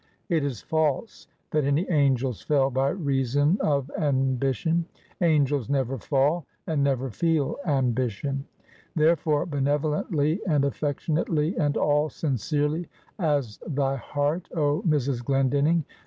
It 0.29 0.43
is 0.43 0.63
false, 0.63 1.27
that 1.51 1.63
any 1.63 1.87
angels 1.91 2.41
fell 2.41 2.71
by 2.71 2.89
reason 2.89 3.59
of 3.61 3.91
ambition. 3.95 4.85
Angels 5.21 5.69
never 5.69 5.99
fall; 5.99 6.47
and 6.65 6.83
never 6.83 7.11
feel 7.11 7.57
ambition. 7.67 8.45
Therefore, 8.95 9.45
benevolently, 9.45 10.41
and 10.47 10.65
affectionately, 10.65 11.55
and 11.55 11.77
all 11.77 12.09
sincerely, 12.09 12.87
as 13.19 13.59
thy 13.67 13.95
heart, 13.95 14.49
oh, 14.55 14.81
Mrs. 14.87 15.23
Glendinning! 15.23 15.85